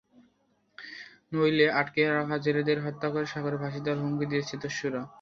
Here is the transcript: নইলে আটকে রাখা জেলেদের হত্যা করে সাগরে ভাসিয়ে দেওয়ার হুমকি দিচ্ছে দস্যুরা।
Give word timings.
নইলে 1.31 1.65
আটকে 1.79 2.01
রাখা 2.09 2.37
জেলেদের 2.45 2.77
হত্যা 2.85 3.07
করে 3.13 3.25
সাগরে 3.25 3.57
ভাসিয়ে 3.63 3.83
দেওয়ার 3.85 4.01
হুমকি 4.03 4.25
দিচ্ছে 4.31 4.55
দস্যুরা। 4.63 5.01